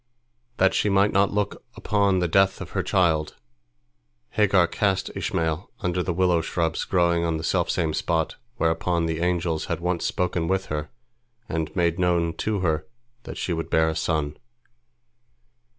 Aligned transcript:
That 0.57 0.73
she 0.73 0.89
might 0.89 1.11
not 1.11 1.31
look 1.31 1.63
upon 1.75 2.17
the 2.17 2.27
death 2.27 2.59
of 2.59 2.71
her 2.71 2.81
child, 2.81 3.35
Hagar 4.31 4.65
cast 4.65 5.11
Ishmael 5.13 5.69
under 5.81 6.01
the 6.01 6.11
willow 6.11 6.41
shrubs 6.41 6.83
growing 6.85 7.23
on 7.23 7.37
the 7.37 7.43
selfsame 7.43 7.93
spot 7.93 8.37
whereon 8.57 9.05
the 9.05 9.19
angels 9.19 9.65
had 9.65 9.79
once 9.79 10.03
spoken 10.03 10.47
with 10.47 10.65
her 10.73 10.89
and 11.47 11.69
made 11.75 11.99
known 11.99 12.33
to 12.37 12.61
her 12.61 12.87
that 13.25 13.37
she 13.37 13.53
would 13.53 13.69
bear 13.69 13.89
a 13.89 13.95
son. 13.95 14.37